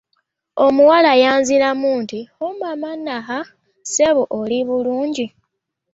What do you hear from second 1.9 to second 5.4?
nti, “Hmmmnh! Ssebo, oli bulungi?"